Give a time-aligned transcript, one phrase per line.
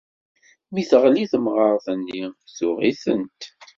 [0.73, 2.23] Mi teɣli temɣart-nni,
[2.55, 3.41] tuɣ-itent.